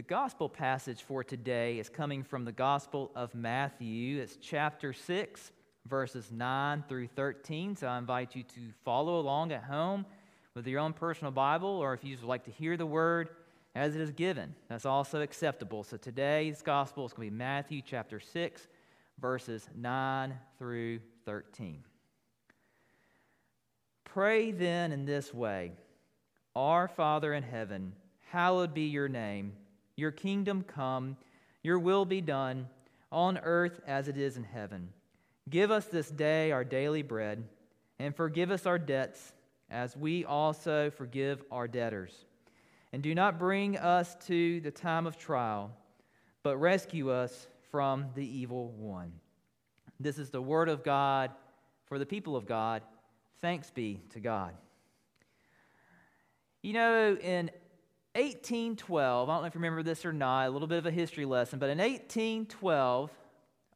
The 0.00 0.06
gospel 0.06 0.48
passage 0.48 1.02
for 1.02 1.22
today 1.22 1.78
is 1.78 1.90
coming 1.90 2.22
from 2.22 2.46
the 2.46 2.52
Gospel 2.52 3.10
of 3.14 3.34
Matthew. 3.34 4.18
It's 4.18 4.38
chapter 4.40 4.94
6, 4.94 5.52
verses 5.86 6.32
9 6.32 6.84
through 6.88 7.08
13. 7.08 7.76
So 7.76 7.86
I 7.86 7.98
invite 7.98 8.34
you 8.34 8.42
to 8.42 8.60
follow 8.82 9.20
along 9.20 9.52
at 9.52 9.62
home 9.62 10.06
with 10.54 10.66
your 10.66 10.80
own 10.80 10.94
personal 10.94 11.32
Bible, 11.32 11.68
or 11.68 11.92
if 11.92 12.02
you 12.02 12.16
would 12.16 12.24
like 12.24 12.44
to 12.44 12.50
hear 12.50 12.78
the 12.78 12.86
word 12.86 13.28
as 13.74 13.94
it 13.94 14.00
is 14.00 14.10
given, 14.10 14.54
that's 14.70 14.86
also 14.86 15.20
acceptable. 15.20 15.84
So 15.84 15.98
today's 15.98 16.62
gospel 16.62 17.04
is 17.04 17.12
going 17.12 17.28
to 17.28 17.32
be 17.32 17.36
Matthew 17.36 17.82
chapter 17.84 18.20
6, 18.20 18.68
verses 19.20 19.68
9 19.76 20.34
through 20.58 21.00
13. 21.26 21.84
Pray 24.04 24.50
then 24.50 24.92
in 24.92 25.04
this 25.04 25.34
way 25.34 25.72
Our 26.56 26.88
Father 26.88 27.34
in 27.34 27.42
heaven, 27.42 27.92
hallowed 28.30 28.72
be 28.72 28.86
your 28.86 29.10
name. 29.10 29.52
Your 30.00 30.10
kingdom 30.10 30.62
come, 30.62 31.18
your 31.62 31.78
will 31.78 32.06
be 32.06 32.22
done, 32.22 32.68
on 33.12 33.36
earth 33.36 33.82
as 33.86 34.08
it 34.08 34.16
is 34.16 34.38
in 34.38 34.44
heaven. 34.44 34.88
Give 35.50 35.70
us 35.70 35.84
this 35.84 36.10
day 36.10 36.52
our 36.52 36.64
daily 36.64 37.02
bread, 37.02 37.44
and 37.98 38.16
forgive 38.16 38.50
us 38.50 38.64
our 38.64 38.78
debts, 38.78 39.34
as 39.68 39.94
we 39.94 40.24
also 40.24 40.88
forgive 40.88 41.42
our 41.50 41.68
debtors. 41.68 42.24
And 42.94 43.02
do 43.02 43.14
not 43.14 43.38
bring 43.38 43.76
us 43.76 44.16
to 44.26 44.62
the 44.62 44.70
time 44.70 45.06
of 45.06 45.18
trial, 45.18 45.70
but 46.42 46.56
rescue 46.56 47.10
us 47.10 47.46
from 47.70 48.06
the 48.14 48.24
evil 48.24 48.70
one. 48.78 49.12
This 50.00 50.18
is 50.18 50.30
the 50.30 50.40
word 50.40 50.70
of 50.70 50.82
God 50.82 51.30
for 51.84 51.98
the 51.98 52.06
people 52.06 52.36
of 52.36 52.46
God. 52.46 52.80
Thanks 53.42 53.70
be 53.70 54.00
to 54.14 54.20
God. 54.20 54.54
You 56.62 56.72
know, 56.72 57.18
in 57.20 57.50
1812, 58.14 59.28
I 59.28 59.32
don't 59.32 59.42
know 59.42 59.46
if 59.46 59.54
you 59.54 59.60
remember 59.60 59.82
this 59.82 60.04
or 60.04 60.12
not, 60.12 60.48
a 60.48 60.50
little 60.50 60.66
bit 60.66 60.78
of 60.78 60.86
a 60.86 60.90
history 60.90 61.24
lesson, 61.24 61.58
but 61.58 61.70
in 61.70 61.78
1812, 61.78 63.10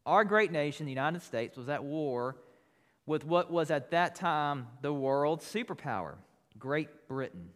our 0.07 0.25
great 0.25 0.51
nation, 0.51 0.87
the 0.87 0.93
United 0.93 1.23
States, 1.23 1.57
was 1.57 1.69
at 1.69 1.85
war 1.85 2.37
with 3.07 3.25
what 3.25 3.51
was 3.51 3.71
at 3.71 3.93
that 3.93 4.17
time 4.17 4.67
the 4.83 4.93
world's 4.93 5.45
superpower, 5.45 6.17
Great 6.59 7.07
Britain. 7.07 7.51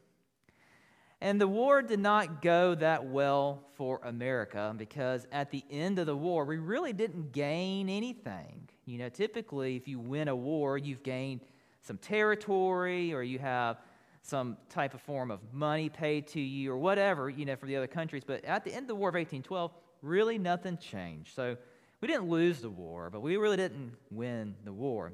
And 1.21 1.41
the 1.41 1.49
war 1.49 1.83
did 1.83 1.99
not 1.99 2.43
go 2.43 2.77
that 2.77 3.07
well 3.07 3.65
for 3.75 4.01
America 4.05 4.73
because 4.77 5.27
at 5.33 5.51
the 5.51 5.65
end 5.69 5.99
of 5.99 6.07
the 6.07 6.17
war, 6.17 6.45
we 6.45 6.59
really 6.59 6.93
didn't 6.93 7.33
gain 7.33 7.89
anything. 7.89 8.69
You 8.85 8.99
know, 8.99 9.09
typically, 9.09 9.75
if 9.75 9.89
you 9.89 9.99
win 9.99 10.29
a 10.29 10.37
war, 10.37 10.79
you've 10.79 11.03
gained 11.03 11.41
some 11.83 11.99
territory 11.99 13.13
or 13.13 13.23
you 13.23 13.41
have 13.41 13.79
some 14.23 14.57
type 14.69 14.95
of 14.95 15.01
form 15.01 15.31
of 15.31 15.41
money 15.53 15.89
paid 15.89 16.27
to 16.29 16.41
you 16.41 16.73
or 16.73 16.79
whatever, 16.79 17.31
you 17.31 17.45
know, 17.45 17.57
for 17.57 17.67
the 17.67 17.77
other 17.77 17.87
countries. 17.87 18.23
But 18.27 18.45
at 18.45 18.65
the 18.65 18.73
end 18.73 18.85
of 18.85 18.89
the 18.89 18.95
War 18.95 19.09
of 19.09 19.15
1812, 19.15 19.73
really 20.03 20.39
nothing 20.39 20.77
changed. 20.79 21.35
So 21.35 21.57
we 22.01 22.09
didn't 22.09 22.29
lose 22.29 22.61
the 22.61 22.71
war, 22.71 23.11
but 23.11 23.21
we 23.21 23.37
really 23.37 23.57
didn't 23.57 23.95
win 24.11 24.55
the 24.65 24.73
war. 24.73 25.13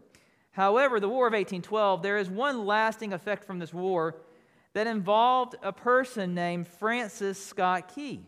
However, 0.50 1.00
the 1.00 1.08
War 1.08 1.26
of 1.26 1.32
1812, 1.32 2.02
there 2.02 2.18
is 2.18 2.28
one 2.28 2.64
lasting 2.64 3.12
effect 3.12 3.44
from 3.44 3.58
this 3.58 3.74
war 3.74 4.16
that 4.74 4.86
involved 4.86 5.56
a 5.62 5.72
person 5.72 6.34
named 6.34 6.68
Francis 6.68 7.44
Scott 7.44 7.92
Key, 7.94 8.26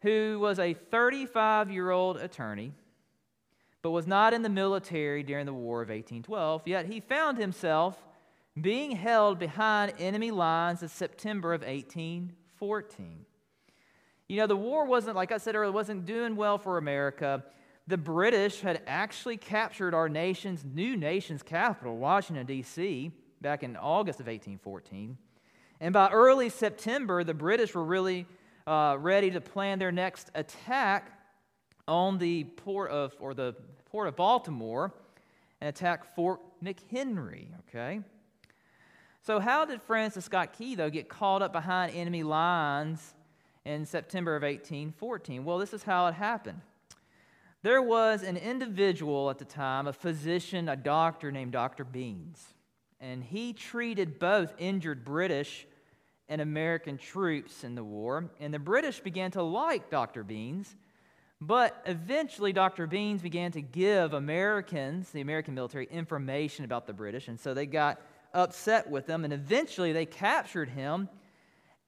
who 0.00 0.38
was 0.40 0.58
a 0.58 0.74
35 0.74 1.70
year 1.70 1.90
old 1.90 2.16
attorney, 2.16 2.72
but 3.82 3.90
was 3.90 4.06
not 4.06 4.32
in 4.32 4.42
the 4.42 4.48
military 4.48 5.22
during 5.22 5.46
the 5.46 5.52
War 5.52 5.82
of 5.82 5.88
1812. 5.88 6.62
Yet 6.66 6.86
he 6.86 7.00
found 7.00 7.38
himself 7.38 8.02
being 8.60 8.92
held 8.92 9.38
behind 9.38 9.94
enemy 9.98 10.30
lines 10.30 10.82
in 10.82 10.88
September 10.88 11.54
of 11.54 11.62
1814. 11.62 13.24
You 14.28 14.36
know, 14.36 14.46
the 14.46 14.56
war 14.56 14.84
wasn't, 14.86 15.16
like 15.16 15.32
I 15.32 15.38
said 15.38 15.54
earlier, 15.54 15.72
wasn't 15.72 16.04
doing 16.06 16.36
well 16.36 16.58
for 16.58 16.78
America. 16.78 17.44
The 17.86 17.98
British 17.98 18.60
had 18.60 18.82
actually 18.86 19.36
captured 19.36 19.94
our 19.94 20.08
nation's 20.08 20.64
new 20.64 20.96
nation's 20.96 21.42
capital, 21.42 21.96
Washington, 21.96 22.46
D.C., 22.46 23.10
back 23.40 23.62
in 23.62 23.76
August 23.76 24.20
of 24.20 24.26
1814. 24.26 25.18
And 25.80 25.92
by 25.92 26.10
early 26.10 26.48
September, 26.48 27.24
the 27.24 27.34
British 27.34 27.74
were 27.74 27.82
really 27.82 28.26
uh, 28.66 28.96
ready 29.00 29.30
to 29.32 29.40
plan 29.40 29.80
their 29.80 29.90
next 29.90 30.30
attack 30.34 31.10
on 31.88 32.18
the 32.18 32.44
port 32.44 32.90
of, 32.90 33.14
or 33.18 33.34
the 33.34 33.54
port 33.86 34.06
of 34.06 34.14
Baltimore 34.14 34.94
and 35.60 35.68
attack 35.68 36.14
Fort 36.14 36.40
McHenry, 36.62 37.48
okay? 37.68 38.00
So, 39.24 39.38
how 39.38 39.64
did 39.64 39.80
Francis 39.80 40.24
Scott 40.24 40.52
Key, 40.52 40.74
though, 40.74 40.90
get 40.90 41.08
caught 41.08 41.42
up 41.42 41.52
behind 41.52 41.94
enemy 41.94 42.24
lines 42.24 43.14
in 43.64 43.86
September 43.86 44.34
of 44.34 44.42
1814? 44.42 45.44
Well, 45.44 45.58
this 45.58 45.72
is 45.72 45.84
how 45.84 46.08
it 46.08 46.14
happened. 46.14 46.60
There 47.62 47.80
was 47.80 48.24
an 48.24 48.36
individual 48.36 49.30
at 49.30 49.38
the 49.38 49.44
time, 49.44 49.86
a 49.86 49.92
physician, 49.92 50.68
a 50.68 50.74
doctor 50.74 51.30
named 51.30 51.52
Dr. 51.52 51.84
Beanes, 51.84 52.40
and 53.00 53.22
he 53.22 53.52
treated 53.52 54.18
both 54.18 54.52
injured 54.58 55.04
British 55.04 55.68
and 56.28 56.40
American 56.40 56.98
troops 56.98 57.62
in 57.62 57.76
the 57.76 57.84
war. 57.84 58.28
And 58.40 58.52
the 58.52 58.58
British 58.58 58.98
began 58.98 59.30
to 59.32 59.42
like 59.44 59.88
Dr. 59.88 60.24
Beanes, 60.24 60.74
but 61.40 61.80
eventually 61.86 62.52
Dr. 62.52 62.88
Beanes 62.88 63.22
began 63.22 63.52
to 63.52 63.60
give 63.60 64.14
Americans, 64.14 65.10
the 65.10 65.20
American 65.20 65.54
military, 65.54 65.86
information 65.92 66.64
about 66.64 66.88
the 66.88 66.92
British, 66.92 67.28
and 67.28 67.38
so 67.38 67.54
they 67.54 67.66
got 67.66 68.00
upset 68.34 68.90
with 68.90 69.06
them, 69.06 69.24
and 69.24 69.32
eventually 69.32 69.92
they 69.92 70.06
captured 70.06 70.68
him 70.68 71.08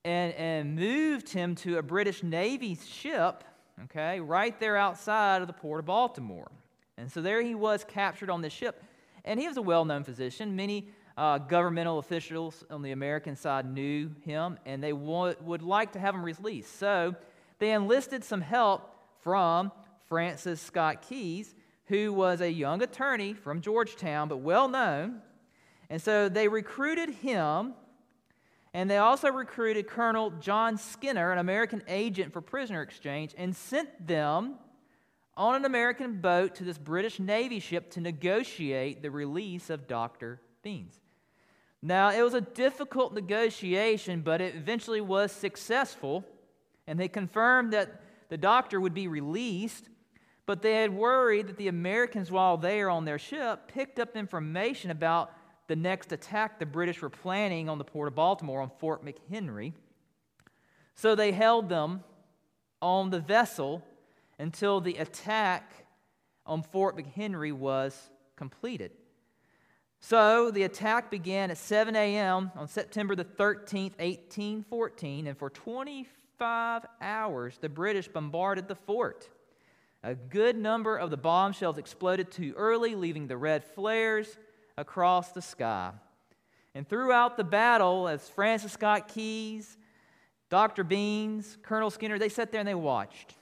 and, 0.05 0.35
and 0.35 0.77
moved 0.77 1.31
him 1.31 1.55
to 1.57 1.79
a 1.79 1.83
British 1.83 2.23
Navy 2.23 2.79
ship, 2.87 3.45
okay, 3.85 4.21
right 4.21 4.59
there 4.61 4.77
outside 4.77 5.41
of 5.41 5.47
the 5.47 5.55
port 5.55 5.81
of 5.81 5.87
Baltimore. 5.87 6.51
And 6.97 7.11
so 7.11 7.23
there 7.23 7.43
he 7.43 7.55
was 7.55 7.85
captured 7.85 8.31
on 8.31 8.43
this 8.43 8.53
ship. 8.53 8.83
And 9.25 9.41
he 9.41 9.49
was 9.49 9.57
a 9.57 9.63
well 9.63 9.85
known 9.85 10.05
physician. 10.05 10.55
Many 10.55 10.89
uh, 11.17 11.39
governmental 11.39 11.99
officials 11.99 12.65
on 12.71 12.83
the 12.83 12.93
American 12.93 13.37
side 13.37 13.67
knew 13.67 14.11
him, 14.23 14.59
and 14.67 14.83
they 14.83 14.91
w- 14.91 15.35
would 15.41 15.63
like 15.63 15.93
to 15.93 15.99
have 15.99 16.15
him 16.15 16.23
released. 16.23 16.79
So 16.79 17.15
they 17.59 17.73
enlisted 17.73 18.25
some 18.25 18.41
help 18.41 18.95
from 19.23 19.73
Francis 20.09 20.61
Scott 20.61 21.03
Keyes, 21.03 21.55
who 21.87 22.13
was 22.13 22.41
a 22.41 22.51
young 22.51 22.83
attorney 22.83 23.33
from 23.33 23.61
Georgetown, 23.61 24.29
but 24.29 24.39
well 24.39 24.69
known. 24.69 25.21
And 25.91 26.01
so 26.01 26.29
they 26.29 26.49
recruited 26.49 27.11
him, 27.11 27.75
and 28.73 28.91
they 28.91 28.99
also 28.99 29.31
recruited 29.31 29.87
Colonel 29.87 30.31
John 30.41 30.79
Skinner, 30.79 31.31
an 31.33 31.39
American 31.39 31.83
agent 31.89 32.33
for 32.33 32.41
prisoner 32.41 32.83
exchange, 32.83 33.35
and 33.37 33.55
sent 33.55 34.07
them 34.07 34.57
on 35.37 35.55
an 35.57 35.65
American 35.65 36.21
boat 36.21 36.55
to 36.57 36.65
this 36.65 36.79
British 36.79 37.19
Navy 37.19 37.61
ship 37.61 37.91
to 37.93 38.01
negotiate 38.01 39.03
the 39.03 39.11
release 39.11 39.71
of 39.71 39.87
Dr. 39.87 40.41
Beanes. 40.65 41.01
Now, 41.83 42.11
it 42.11 42.23
was 42.23 42.35
a 42.35 42.41
difficult 42.41 43.13
negotiation, 43.13 44.23
but 44.23 44.41
it 44.41 44.55
eventually 44.55 45.01
was 45.03 45.33
successful, 45.33 46.25
and 46.87 46.99
they 46.99 47.09
confirmed 47.09 47.73
that 47.73 48.01
the 48.31 48.39
doctor 48.39 48.81
would 48.81 48.95
be 48.95 49.07
released. 49.07 49.89
But 50.47 50.61
they 50.61 50.83
had 50.83 50.93
worried 50.93 51.49
that 51.49 51.57
the 51.57 51.69
Americans, 51.69 52.31
while 52.31 52.57
they 52.57 52.77
there 52.77 52.91
on 52.91 53.05
their 53.05 53.19
ship, 53.19 53.69
picked 53.69 53.99
up 53.99 54.17
information 54.17 54.91
about 54.91 55.33
the 55.67 55.77
next 55.77 56.13
attack 56.13 56.59
the 56.59 56.67
British 56.67 57.01
were 57.01 57.11
planning 57.11 57.69
on 57.69 57.79
the 57.79 57.85
port 57.85 58.09
of 58.09 58.15
Baltimore 58.15 58.61
on 58.61 58.71
Fort 58.79 59.05
McHenry. 59.05 59.73
So 60.95 61.15
they 61.15 61.33
held 61.33 61.69
them 61.69 62.05
on 62.83 63.11
the 63.11 63.21
vessel 63.21 63.83
until 64.39 64.81
the 64.81 64.97
attack 64.97 65.87
on 66.47 66.63
Fort 66.63 66.97
McHenry 66.97 67.53
was 67.53 68.11
completed. 68.37 68.93
So 70.01 70.51
the 70.51 70.65
attack 70.65 71.11
began 71.11 71.51
at 71.51 71.57
7 71.57 71.97
a.m. 71.97 72.53
on 72.57 72.69
September 72.69 73.17
the 73.17 73.25
13th, 73.25 73.99
1814, 73.99 75.27
and 75.29 75.39
for 75.39 75.49
25 75.49 76.85
hours 77.01 77.57
the 77.59 77.71
British 77.71 78.09
bombarded 78.09 78.69
the 78.69 78.75
fort. 78.75 79.31
A 80.03 80.15
good 80.15 80.59
number 80.59 80.99
of 80.99 81.11
the 81.11 81.17
bomb 81.17 81.53
shells 81.53 81.79
exploded 81.79 82.31
too 82.31 82.53
early, 82.55 82.95
leaving 82.95 83.27
the 83.27 83.39
red 83.39 83.65
flares 83.65 84.37
across 84.77 85.33
the 85.33 85.43
sky. 85.43 85.93
And 86.75 86.89
throughout 86.89 87.37
the 87.37 87.45
battle, 87.45 88.09
as 88.09 88.29
Francis 88.29 88.73
Scott 88.73 89.09
Keys, 89.09 89.77
Dr. 90.51 90.85
Beanes, 90.85 91.57
Colonel 91.63 91.91
Skinner, 91.91 92.19
they 92.19 92.29
sat 92.29 92.51
there 92.51 92.61
and 92.61 92.69
they 92.69 92.75
watched 92.75 93.35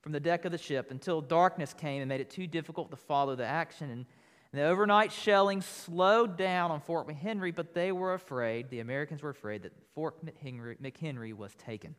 from 0.00 0.12
the 0.12 0.20
deck 0.20 0.44
of 0.44 0.52
the 0.52 0.58
ship 0.58 0.90
until 0.90 1.20
darkness 1.20 1.72
came 1.72 2.02
and 2.02 2.08
made 2.08 2.20
it 2.20 2.30
too 2.30 2.46
difficult 2.46 2.90
to 2.90 2.96
follow 2.96 3.36
the 3.36 3.46
action. 3.46 3.90
And 3.90 4.06
the 4.52 4.64
overnight 4.64 5.12
shelling 5.12 5.62
slowed 5.62 6.36
down 6.36 6.70
on 6.70 6.80
Fort 6.80 7.08
McHenry, 7.08 7.54
but 7.54 7.72
they 7.72 7.92
were 7.92 8.14
afraid, 8.14 8.68
the 8.68 8.80
Americans 8.80 9.22
were 9.22 9.30
afraid, 9.30 9.62
that 9.62 9.72
Fort 9.94 10.16
McHenry 10.24 11.32
was 11.32 11.54
taken. 11.54 11.94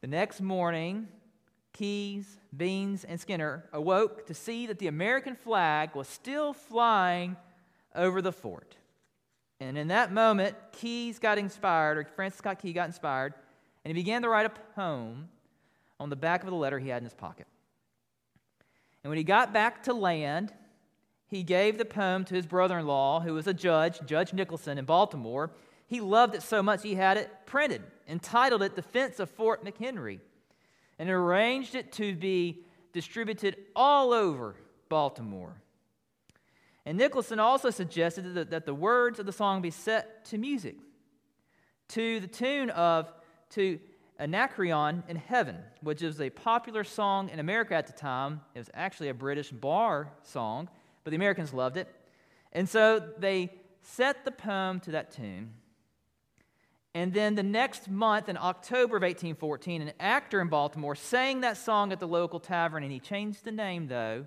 The 0.00 0.06
next 0.06 0.40
morning, 0.40 1.08
Keys, 1.74 2.38
Beanes, 2.56 3.04
and 3.06 3.20
Skinner 3.20 3.64
awoke 3.72 4.26
to 4.26 4.34
see 4.34 4.66
that 4.66 4.78
the 4.78 4.86
American 4.86 5.34
flag 5.34 5.94
was 5.94 6.08
still 6.08 6.52
flying 6.54 7.36
over 7.94 8.22
the 8.22 8.32
fort. 8.32 8.76
And 9.60 9.76
in 9.76 9.88
that 9.88 10.12
moment, 10.12 10.56
Keys 10.72 11.18
got 11.18 11.36
inspired, 11.36 11.98
or 11.98 12.04
Francis 12.04 12.38
Scott 12.38 12.60
Key 12.60 12.72
got 12.72 12.86
inspired, 12.86 13.34
and 13.84 13.94
he 13.94 14.02
began 14.02 14.22
to 14.22 14.28
write 14.28 14.46
a 14.46 14.50
poem 14.74 15.28
on 16.00 16.10
the 16.10 16.16
back 16.16 16.42
of 16.42 16.50
the 16.50 16.56
letter 16.56 16.78
he 16.78 16.88
had 16.88 16.98
in 16.98 17.04
his 17.04 17.14
pocket. 17.14 17.46
And 19.02 19.10
when 19.10 19.18
he 19.18 19.24
got 19.24 19.52
back 19.52 19.82
to 19.84 19.92
land, 19.92 20.52
he 21.26 21.42
gave 21.42 21.76
the 21.76 21.84
poem 21.84 22.24
to 22.26 22.34
his 22.34 22.46
brother 22.46 22.78
in 22.78 22.86
law, 22.86 23.20
who 23.20 23.34
was 23.34 23.46
a 23.46 23.54
judge, 23.54 24.00
Judge 24.06 24.32
Nicholson 24.32 24.78
in 24.78 24.84
Baltimore. 24.84 25.50
He 25.86 26.00
loved 26.00 26.34
it 26.34 26.42
so 26.42 26.62
much 26.62 26.82
he 26.82 26.94
had 26.94 27.16
it 27.16 27.30
printed, 27.46 27.82
entitled 28.08 28.62
it 28.62 28.76
Defense 28.76 29.18
of 29.18 29.28
Fort 29.30 29.64
McHenry, 29.64 30.20
and 30.98 31.10
arranged 31.10 31.74
it 31.74 31.92
to 31.92 32.14
be 32.14 32.64
distributed 32.92 33.56
all 33.74 34.12
over 34.12 34.56
Baltimore. 34.88 35.60
And 36.86 36.98
Nicholson 36.98 37.40
also 37.40 37.70
suggested 37.70 38.34
that, 38.34 38.50
that 38.50 38.66
the 38.66 38.74
words 38.74 39.18
of 39.18 39.26
the 39.26 39.32
song 39.32 39.62
be 39.62 39.70
set 39.70 40.24
to 40.26 40.38
music, 40.38 40.76
to 41.88 42.20
the 42.20 42.26
tune 42.26 42.70
of 42.70 43.12
To 43.50 43.78
Anacreon 44.18 45.02
in 45.08 45.16
Heaven, 45.16 45.58
which 45.80 46.02
is 46.02 46.20
a 46.20 46.30
popular 46.30 46.84
song 46.84 47.30
in 47.30 47.40
America 47.40 47.74
at 47.74 47.86
the 47.86 47.92
time. 47.92 48.40
It 48.54 48.58
was 48.58 48.70
actually 48.74 49.08
a 49.08 49.14
British 49.14 49.50
bar 49.50 50.12
song, 50.22 50.68
but 51.02 51.10
the 51.10 51.16
Americans 51.16 51.52
loved 51.52 51.76
it. 51.76 51.88
And 52.52 52.68
so 52.68 53.00
they 53.18 53.50
set 53.82 54.24
the 54.24 54.30
poem 54.30 54.80
to 54.80 54.92
that 54.92 55.10
tune. 55.10 55.52
And 56.94 57.12
then 57.12 57.34
the 57.34 57.42
next 57.42 57.90
month, 57.90 58.28
in 58.28 58.36
October 58.36 58.96
of 58.96 59.02
1814, 59.02 59.82
an 59.82 59.92
actor 59.98 60.40
in 60.40 60.48
Baltimore 60.48 60.94
sang 60.94 61.40
that 61.40 61.56
song 61.56 61.90
at 61.90 61.98
the 61.98 62.06
local 62.06 62.38
tavern, 62.38 62.84
and 62.84 62.92
he 62.92 63.00
changed 63.00 63.44
the 63.44 63.50
name, 63.50 63.88
though, 63.88 64.26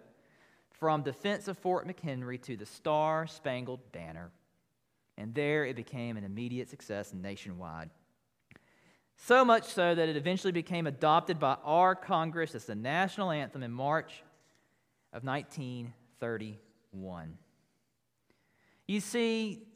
from 0.71 1.01
Defense 1.01 1.47
of 1.47 1.57
Fort 1.57 1.87
McHenry 1.87 2.41
to 2.43 2.57
the 2.57 2.65
Star 2.65 3.25
Spangled 3.25 3.79
Banner. 3.93 4.31
And 5.17 5.33
there 5.33 5.65
it 5.65 5.77
became 5.77 6.17
an 6.17 6.25
immediate 6.25 6.69
success 6.69 7.13
nationwide. 7.13 7.89
So 9.15 9.43
much 9.43 9.63
so 9.63 9.95
that 9.95 10.09
it 10.09 10.17
eventually 10.17 10.51
became 10.51 10.87
adopted 10.87 11.39
by 11.39 11.55
our 11.63 11.95
Congress 11.95 12.53
as 12.53 12.65
the 12.65 12.75
national 12.75 13.31
anthem 13.31 13.63
in 13.63 13.71
March 13.71 14.23
of 15.13 15.23
1931. 15.23 17.37
You 18.87 18.99
see, 18.99 19.66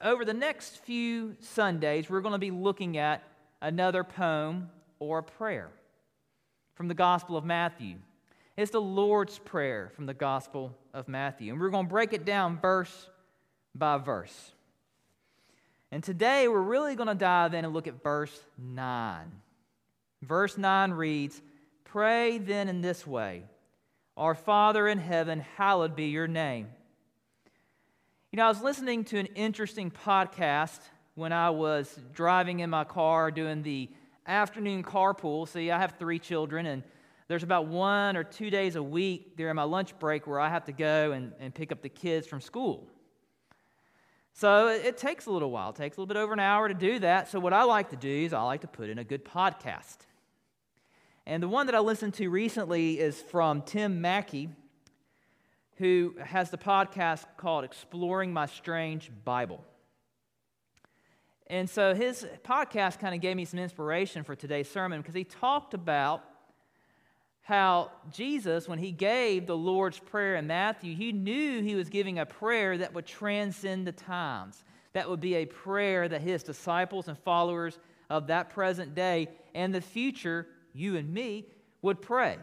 over 0.00 0.24
the 0.24 0.34
next 0.34 0.78
few 0.78 1.36
Sundays, 1.40 2.08
we're 2.08 2.20
going 2.20 2.32
to 2.32 2.38
be 2.38 2.50
looking 2.50 2.96
at 2.96 3.22
another 3.60 4.04
poem 4.04 4.70
or 4.98 5.18
a 5.18 5.22
prayer 5.22 5.70
from 6.74 6.88
the 6.88 6.94
Gospel 6.94 7.36
of 7.36 7.44
Matthew. 7.44 7.96
It's 8.56 8.70
the 8.70 8.80
Lord's 8.80 9.38
Prayer 9.38 9.90
from 9.94 10.06
the 10.06 10.14
Gospel 10.14 10.76
of 10.92 11.08
Matthew. 11.08 11.52
And 11.52 11.60
we're 11.60 11.70
going 11.70 11.86
to 11.86 11.90
break 11.90 12.12
it 12.12 12.24
down 12.24 12.58
verse 12.58 13.08
by 13.74 13.98
verse. 13.98 14.52
And 15.90 16.02
today 16.02 16.48
we're 16.48 16.60
really 16.60 16.94
going 16.94 17.08
to 17.08 17.14
dive 17.14 17.54
in 17.54 17.64
and 17.64 17.74
look 17.74 17.86
at 17.86 18.02
verse 18.02 18.38
9. 18.58 19.30
Verse 20.22 20.56
9 20.56 20.92
reads 20.92 21.40
Pray 21.84 22.38
then 22.38 22.68
in 22.68 22.80
this 22.80 23.06
way 23.06 23.44
Our 24.16 24.34
Father 24.34 24.88
in 24.88 24.98
heaven, 24.98 25.40
hallowed 25.56 25.96
be 25.96 26.06
your 26.06 26.28
name. 26.28 26.68
You 28.32 28.36
know, 28.36 28.44
I 28.44 28.48
was 28.48 28.62
listening 28.62 29.02
to 29.06 29.18
an 29.18 29.26
interesting 29.34 29.90
podcast 29.90 30.78
when 31.16 31.32
I 31.32 31.50
was 31.50 31.98
driving 32.14 32.60
in 32.60 32.70
my 32.70 32.84
car 32.84 33.32
doing 33.32 33.64
the 33.64 33.88
afternoon 34.24 34.84
carpool. 34.84 35.48
See, 35.48 35.72
I 35.72 35.80
have 35.80 35.96
three 35.98 36.20
children, 36.20 36.66
and 36.66 36.84
there's 37.26 37.42
about 37.42 37.66
one 37.66 38.16
or 38.16 38.22
two 38.22 38.48
days 38.48 38.76
a 38.76 38.82
week 38.84 39.36
during 39.36 39.56
my 39.56 39.64
lunch 39.64 39.98
break 39.98 40.28
where 40.28 40.38
I 40.38 40.48
have 40.48 40.64
to 40.66 40.72
go 40.72 41.10
and, 41.10 41.32
and 41.40 41.52
pick 41.52 41.72
up 41.72 41.82
the 41.82 41.88
kids 41.88 42.24
from 42.28 42.40
school. 42.40 42.86
So 44.32 44.68
it, 44.68 44.84
it 44.84 44.96
takes 44.96 45.26
a 45.26 45.32
little 45.32 45.50
while, 45.50 45.70
it 45.70 45.74
takes 45.74 45.96
a 45.96 46.00
little 46.00 46.14
bit 46.14 46.16
over 46.16 46.32
an 46.32 46.38
hour 46.38 46.68
to 46.68 46.74
do 46.74 47.00
that. 47.00 47.28
So, 47.28 47.40
what 47.40 47.52
I 47.52 47.64
like 47.64 47.90
to 47.90 47.96
do 47.96 48.08
is 48.08 48.32
I 48.32 48.42
like 48.42 48.60
to 48.60 48.68
put 48.68 48.90
in 48.90 49.00
a 49.00 49.04
good 49.04 49.24
podcast. 49.24 49.96
And 51.26 51.42
the 51.42 51.48
one 51.48 51.66
that 51.66 51.74
I 51.74 51.80
listened 51.80 52.14
to 52.14 52.28
recently 52.28 53.00
is 53.00 53.20
from 53.20 53.62
Tim 53.62 54.00
Mackie, 54.00 54.50
who 55.80 56.14
has 56.22 56.50
the 56.50 56.58
podcast 56.58 57.24
called 57.38 57.64
Exploring 57.64 58.34
My 58.34 58.44
Strange 58.44 59.10
Bible. 59.24 59.64
And 61.46 61.70
so 61.70 61.94
his 61.94 62.26
podcast 62.44 62.98
kind 62.98 63.14
of 63.14 63.22
gave 63.22 63.34
me 63.34 63.46
some 63.46 63.58
inspiration 63.58 64.22
for 64.22 64.36
today's 64.36 64.70
sermon 64.70 65.00
because 65.00 65.14
he 65.14 65.24
talked 65.24 65.72
about 65.72 66.22
how 67.40 67.90
Jesus, 68.10 68.68
when 68.68 68.78
he 68.78 68.92
gave 68.92 69.46
the 69.46 69.56
Lord's 69.56 69.98
Prayer 69.98 70.36
in 70.36 70.46
Matthew, 70.46 70.94
he 70.94 71.12
knew 71.12 71.62
he 71.62 71.74
was 71.74 71.88
giving 71.88 72.18
a 72.18 72.26
prayer 72.26 72.76
that 72.76 72.92
would 72.92 73.06
transcend 73.06 73.86
the 73.86 73.92
times. 73.92 74.62
That 74.92 75.08
would 75.08 75.20
be 75.20 75.36
a 75.36 75.46
prayer 75.46 76.06
that 76.08 76.20
his 76.20 76.42
disciples 76.42 77.08
and 77.08 77.18
followers 77.18 77.78
of 78.10 78.26
that 78.26 78.50
present 78.50 78.94
day 78.94 79.28
and 79.54 79.74
the 79.74 79.80
future, 79.80 80.46
you 80.74 80.98
and 80.98 81.10
me, 81.10 81.46
would 81.80 82.02
pray. 82.02 82.36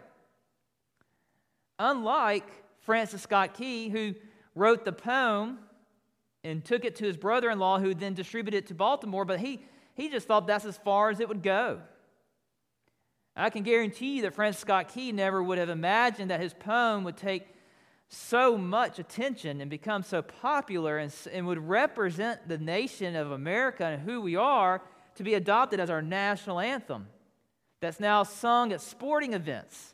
Unlike 1.78 2.63
Francis 2.88 3.24
Scott 3.24 3.54
Key, 3.54 3.89
who 3.89 4.16
wrote 4.56 4.86
the 4.86 4.94
poem 4.94 5.60
and 6.45 6.63
took 6.63 6.86
it 6.86 6.95
to 6.95 7.04
his 7.04 7.18
brother 7.18 7.50
in 7.50 7.60
law, 7.60 7.80
who 7.80 7.94
then 7.94 8.13
distributed 8.13 8.60
it 8.60 8.68
to 8.68 8.74
Baltimore, 8.74 9.25
but 9.25 9.42
he, 9.42 9.60
he 9.94 10.07
just 10.07 10.25
thought 10.25 10.48
that's 10.48 10.63
as 10.63 10.78
far 10.78 11.10
as 11.10 11.19
it 11.19 11.28
would 11.28 11.44
go. 11.44 11.81
I 13.36 13.50
can 13.50 13.63
guarantee 13.63 14.16
you 14.16 14.22
that 14.22 14.36
Francis 14.36 14.62
Scott 14.62 14.88
Key 14.88 15.12
never 15.12 15.44
would 15.44 15.57
have 15.57 15.68
imagined 15.68 16.31
that 16.31 16.39
his 16.39 16.54
poem 16.54 17.04
would 17.04 17.18
take 17.18 17.45
so 18.07 18.57
much 18.57 19.00
attention 19.00 19.60
and 19.60 19.69
become 19.69 20.01
so 20.01 20.22
popular 20.22 20.98
and, 20.98 21.13
and 21.33 21.45
would 21.45 21.68
represent 21.68 22.48
the 22.48 22.57
nation 22.57 23.18
of 23.18 23.31
America 23.31 23.83
and 23.83 24.01
who 24.01 24.22
we 24.22 24.38
are 24.38 24.81
to 25.16 25.24
be 25.24 25.33
adopted 25.33 25.81
as 25.81 25.90
our 25.90 26.01
national 26.01 26.62
anthem 26.62 27.07
that's 27.81 28.00
now 28.00 28.24
sung 28.24 28.72
at 28.72 28.80
sporting 28.80 29.33
events. 29.33 29.94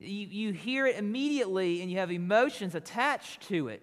You, 0.00 0.26
you 0.26 0.52
hear 0.52 0.86
it 0.86 0.96
immediately 0.96 1.82
and 1.82 1.90
you 1.90 1.98
have 1.98 2.10
emotions 2.10 2.74
attached 2.74 3.48
to 3.48 3.68
it. 3.68 3.82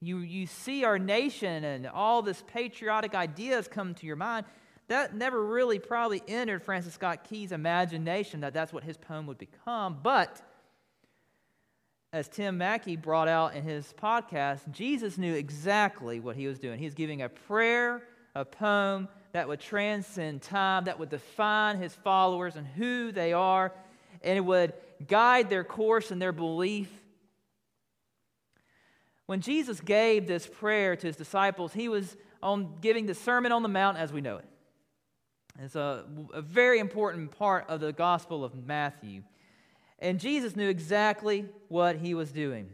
You, 0.00 0.18
you 0.18 0.46
see 0.46 0.84
our 0.84 0.98
nation 0.98 1.64
and 1.64 1.86
all 1.86 2.22
this 2.22 2.44
patriotic 2.46 3.14
ideas 3.14 3.66
come 3.66 3.94
to 3.94 4.06
your 4.06 4.16
mind 4.16 4.46
that 4.88 5.14
never 5.14 5.44
really 5.44 5.78
probably 5.78 6.22
entered 6.26 6.62
Francis 6.62 6.94
Scott 6.94 7.24
Key's 7.28 7.52
imagination 7.52 8.40
that 8.40 8.54
that's 8.54 8.72
what 8.72 8.84
his 8.84 8.96
poem 8.96 9.26
would 9.26 9.38
become. 9.38 9.98
But 10.02 10.40
as 12.12 12.26
Tim 12.26 12.56
Mackie 12.56 12.96
brought 12.96 13.28
out 13.28 13.54
in 13.54 13.64
his 13.64 13.92
podcast, 14.00 14.70
Jesus 14.70 15.18
knew 15.18 15.34
exactly 15.34 16.20
what 16.20 16.36
he 16.36 16.46
was 16.46 16.58
doing. 16.58 16.78
He 16.78 16.86
was 16.86 16.94
giving 16.94 17.20
a 17.20 17.28
prayer, 17.28 18.02
a 18.34 18.46
poem 18.46 19.08
that 19.32 19.46
would 19.46 19.60
transcend 19.60 20.40
time, 20.40 20.84
that 20.84 20.98
would 20.98 21.10
define 21.10 21.76
his 21.76 21.94
followers 21.94 22.56
and 22.56 22.66
who 22.66 23.12
they 23.12 23.34
are, 23.34 23.74
and 24.22 24.38
it 24.38 24.40
would 24.40 24.72
guide 25.06 25.50
their 25.50 25.64
course 25.64 26.10
and 26.10 26.20
their 26.20 26.32
belief. 26.32 26.90
When 29.26 29.40
Jesus 29.40 29.80
gave 29.80 30.26
this 30.26 30.46
prayer 30.46 30.96
to 30.96 31.06
his 31.06 31.16
disciples, 31.16 31.72
he 31.72 31.88
was 31.88 32.16
on 32.42 32.76
giving 32.80 33.06
the 33.06 33.14
Sermon 33.14 33.52
on 33.52 33.62
the 33.62 33.68
Mount 33.68 33.98
as 33.98 34.12
we 34.12 34.20
know 34.20 34.36
it. 34.38 34.44
It's 35.60 35.74
a, 35.74 36.04
a 36.32 36.40
very 36.40 36.78
important 36.78 37.32
part 37.32 37.68
of 37.68 37.80
the 37.80 37.92
Gospel 37.92 38.44
of 38.44 38.54
Matthew. 38.54 39.22
And 39.98 40.20
Jesus 40.20 40.54
knew 40.54 40.68
exactly 40.68 41.46
what 41.68 41.96
he 41.96 42.14
was 42.14 42.30
doing. 42.30 42.70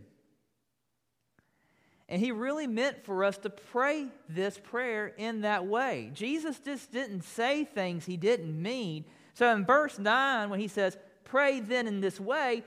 And 2.08 2.20
he 2.20 2.32
really 2.32 2.66
meant 2.66 3.04
for 3.04 3.24
us 3.24 3.38
to 3.38 3.50
pray 3.50 4.08
this 4.28 4.58
prayer 4.62 5.06
in 5.06 5.40
that 5.40 5.66
way. 5.66 6.10
Jesus 6.12 6.58
just 6.58 6.92
didn't 6.92 7.22
say 7.22 7.64
things 7.64 8.04
he 8.04 8.18
didn't 8.18 8.60
mean. 8.60 9.06
So 9.32 9.50
in 9.54 9.64
verse 9.64 9.98
9, 9.98 10.50
when 10.50 10.60
he 10.60 10.68
says, 10.68 10.98
Pray 11.34 11.58
then 11.58 11.88
in 11.88 12.00
this 12.00 12.20
way, 12.20 12.62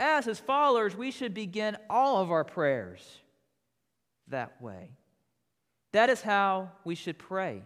as 0.00 0.24
his 0.24 0.38
followers, 0.38 0.96
we 0.96 1.10
should 1.10 1.34
begin 1.34 1.76
all 1.90 2.22
of 2.22 2.30
our 2.30 2.44
prayers 2.44 3.06
that 4.28 4.62
way. 4.62 4.88
That 5.92 6.08
is 6.08 6.22
how 6.22 6.70
we 6.82 6.94
should 6.94 7.18
pray. 7.18 7.62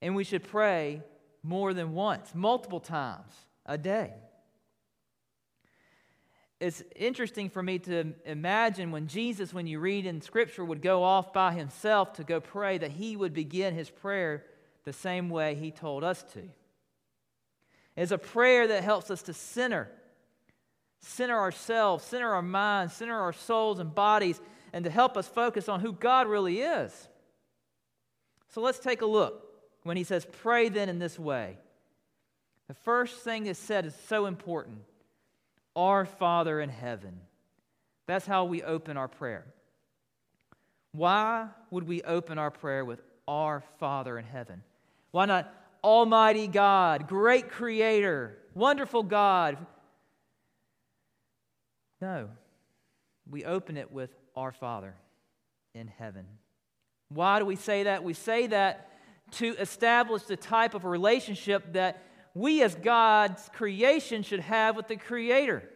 And 0.00 0.14
we 0.14 0.22
should 0.22 0.44
pray 0.44 1.02
more 1.42 1.74
than 1.74 1.92
once, 1.92 2.36
multiple 2.36 2.78
times 2.78 3.32
a 3.66 3.76
day. 3.76 4.12
It's 6.60 6.84
interesting 6.94 7.50
for 7.50 7.64
me 7.64 7.80
to 7.80 8.14
imagine 8.24 8.92
when 8.92 9.08
Jesus, 9.08 9.52
when 9.52 9.66
you 9.66 9.80
read 9.80 10.06
in 10.06 10.20
Scripture, 10.20 10.64
would 10.64 10.82
go 10.82 11.02
off 11.02 11.32
by 11.32 11.52
himself 11.52 12.12
to 12.12 12.22
go 12.22 12.38
pray, 12.38 12.78
that 12.78 12.92
he 12.92 13.16
would 13.16 13.34
begin 13.34 13.74
his 13.74 13.90
prayer 13.90 14.44
the 14.84 14.92
same 14.92 15.30
way 15.30 15.56
he 15.56 15.72
told 15.72 16.04
us 16.04 16.22
to. 16.34 16.42
It's 17.96 18.12
a 18.12 18.18
prayer 18.18 18.66
that 18.68 18.82
helps 18.82 19.10
us 19.10 19.22
to 19.22 19.34
center, 19.34 19.90
center 21.00 21.38
ourselves, 21.38 22.04
center 22.04 22.32
our 22.32 22.42
minds, 22.42 22.94
center 22.94 23.18
our 23.18 23.32
souls 23.32 23.78
and 23.78 23.94
bodies, 23.94 24.40
and 24.72 24.84
to 24.84 24.90
help 24.90 25.16
us 25.16 25.28
focus 25.28 25.68
on 25.68 25.80
who 25.80 25.92
God 25.92 26.26
really 26.26 26.60
is. 26.60 27.08
So 28.48 28.60
let's 28.60 28.78
take 28.78 29.02
a 29.02 29.06
look 29.06 29.46
when 29.82 29.96
he 29.96 30.04
says, 30.04 30.26
Pray 30.42 30.68
then 30.68 30.88
in 30.88 30.98
this 30.98 31.18
way. 31.18 31.58
The 32.68 32.74
first 32.74 33.16
thing 33.20 33.44
that's 33.44 33.58
said 33.58 33.84
is 33.84 33.94
so 34.08 34.26
important 34.26 34.78
Our 35.76 36.06
Father 36.06 36.60
in 36.60 36.70
heaven. 36.70 37.20
That's 38.06 38.26
how 38.26 38.44
we 38.44 38.62
open 38.62 38.96
our 38.96 39.08
prayer. 39.08 39.44
Why 40.92 41.48
would 41.70 41.86
we 41.86 42.02
open 42.02 42.38
our 42.38 42.50
prayer 42.50 42.84
with 42.84 43.00
Our 43.26 43.62
Father 43.78 44.18
in 44.18 44.24
heaven? 44.24 44.62
Why 45.10 45.26
not 45.26 45.52
Almighty 45.84 46.46
God, 46.46 47.08
great 47.08 47.50
Creator, 47.50 48.38
wonderful 48.54 49.02
God? 49.02 49.58
No. 52.00 52.28
We 53.28 53.44
open 53.44 53.76
it 53.76 53.92
with 53.92 54.10
Our 54.36 54.52
Father 54.52 54.94
in 55.74 55.88
heaven. 55.88 56.26
Why 57.08 57.38
do 57.38 57.44
we 57.44 57.56
say 57.56 57.84
that? 57.84 58.04
We 58.04 58.14
say 58.14 58.46
that 58.48 58.90
to 59.32 59.56
establish 59.58 60.22
the 60.22 60.36
type 60.36 60.74
of 60.74 60.84
relationship 60.84 61.72
that 61.72 62.02
we 62.34 62.62
as 62.62 62.74
God's 62.74 63.48
creation 63.52 64.22
should 64.22 64.40
have 64.40 64.76
with 64.76 64.88
the 64.88 64.96
Creator. 64.96 65.68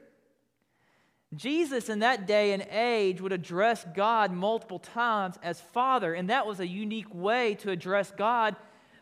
Jesus 1.35 1.89
in 1.89 1.99
that 2.01 2.27
day 2.27 2.53
and 2.53 2.67
age 2.71 3.21
would 3.21 3.33
address 3.33 3.85
God 3.95 4.33
multiple 4.33 4.79
times 4.79 5.37
as 5.43 5.61
Father, 5.61 6.15
and 6.15 6.31
that 6.31 6.47
was 6.47 6.61
a 6.61 6.67
unique 6.67 7.13
way 7.13 7.55
to 7.57 7.71
address 7.71 8.13
God 8.17 8.57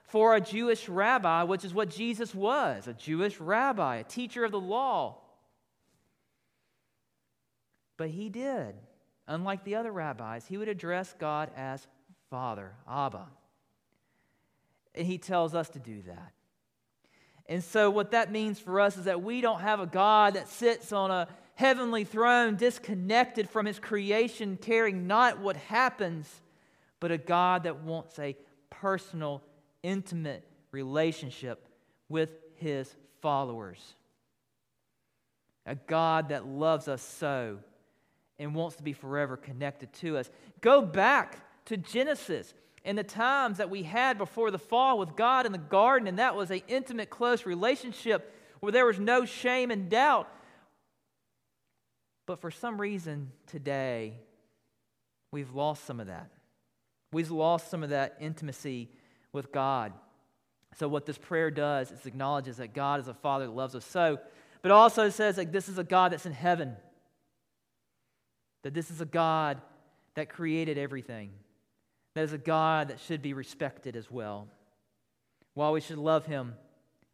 for 0.06 0.34
a 0.34 0.40
Jewish 0.40 0.88
rabbi, 0.88 1.42
which 1.42 1.64
is 1.64 1.74
what 1.74 1.90
Jesus 1.90 2.34
was 2.34 2.86
a 2.86 2.92
Jewish 2.92 3.40
rabbi, 3.40 3.96
a 3.96 4.04
teacher 4.04 4.44
of 4.44 4.52
the 4.52 4.60
law. 4.60 5.18
But 7.96 8.10
he 8.10 8.28
did. 8.28 8.74
Unlike 9.26 9.64
the 9.64 9.76
other 9.76 9.90
rabbis, 9.90 10.46
he 10.46 10.58
would 10.58 10.68
address 10.68 11.14
God 11.18 11.50
as 11.56 11.86
Father, 12.28 12.72
Abba. 12.88 13.26
And 14.94 15.06
he 15.06 15.18
tells 15.18 15.54
us 15.54 15.70
to 15.70 15.78
do 15.78 16.02
that. 16.02 16.32
And 17.46 17.62
so, 17.62 17.90
what 17.90 18.12
that 18.12 18.32
means 18.32 18.58
for 18.58 18.80
us 18.80 18.96
is 18.96 19.04
that 19.04 19.22
we 19.22 19.40
don't 19.40 19.60
have 19.60 19.80
a 19.80 19.86
God 19.86 20.34
that 20.34 20.48
sits 20.48 20.92
on 20.92 21.10
a 21.10 21.28
heavenly 21.54 22.04
throne, 22.04 22.56
disconnected 22.56 23.48
from 23.48 23.66
his 23.66 23.78
creation, 23.78 24.56
caring 24.60 25.06
not 25.06 25.40
what 25.40 25.56
happens, 25.56 26.28
but 27.00 27.10
a 27.10 27.18
God 27.18 27.64
that 27.64 27.82
wants 27.82 28.18
a 28.18 28.36
personal, 28.70 29.42
intimate 29.84 30.44
relationship 30.72 31.68
with 32.08 32.30
his 32.56 32.92
followers. 33.20 33.94
A 35.66 35.76
God 35.76 36.30
that 36.30 36.46
loves 36.46 36.88
us 36.88 37.02
so 37.02 37.58
and 38.38 38.54
wants 38.54 38.76
to 38.76 38.82
be 38.82 38.92
forever 38.92 39.36
connected 39.36 39.92
to 39.94 40.16
us. 40.16 40.28
Go 40.60 40.82
back 40.82 41.38
to 41.66 41.76
Genesis 41.76 42.52
and 42.84 42.98
the 42.98 43.04
times 43.04 43.58
that 43.58 43.70
we 43.70 43.82
had 43.82 44.18
before 44.18 44.50
the 44.50 44.58
fall 44.58 44.98
with 44.98 45.16
God 45.16 45.46
in 45.46 45.52
the 45.52 45.58
garden, 45.58 46.08
and 46.08 46.18
that 46.18 46.34
was 46.34 46.50
an 46.50 46.62
intimate, 46.68 47.08
close 47.08 47.46
relationship 47.46 48.34
where 48.60 48.72
there 48.72 48.84
was 48.84 48.98
no 48.98 49.24
shame 49.24 49.70
and 49.70 49.88
doubt. 49.88 50.28
But 52.26 52.40
for 52.40 52.50
some 52.50 52.80
reason 52.80 53.30
today, 53.46 54.18
we've 55.30 55.54
lost 55.54 55.84
some 55.84 56.00
of 56.00 56.08
that. 56.08 56.30
We've 57.12 57.30
lost 57.30 57.70
some 57.70 57.82
of 57.82 57.90
that 57.90 58.16
intimacy 58.20 58.90
with 59.34 59.52
God. 59.52 59.92
So, 60.76 60.88
what 60.88 61.06
this 61.06 61.18
prayer 61.18 61.50
does 61.50 61.90
is 61.92 62.06
acknowledges 62.06 62.56
that 62.56 62.74
God 62.74 63.00
is 63.00 63.08
a 63.08 63.14
Father 63.14 63.46
that 63.46 63.52
loves 63.52 63.74
us 63.74 63.84
so, 63.84 64.18
but 64.62 64.70
also 64.70 65.10
says 65.10 65.36
that 65.36 65.52
this 65.52 65.68
is 65.68 65.78
a 65.78 65.84
God 65.84 66.12
that's 66.12 66.26
in 66.26 66.32
heaven, 66.32 66.76
that 68.62 68.74
this 68.74 68.90
is 68.90 69.00
a 69.00 69.06
God 69.06 69.60
that 70.14 70.28
created 70.28 70.78
everything, 70.78 71.30
that 72.14 72.22
is 72.22 72.32
a 72.32 72.38
God 72.38 72.88
that 72.88 73.00
should 73.00 73.22
be 73.22 73.34
respected 73.34 73.94
as 73.94 74.10
well. 74.10 74.48
While 75.54 75.72
we 75.72 75.80
should 75.80 75.98
love 75.98 76.26
Him, 76.26 76.54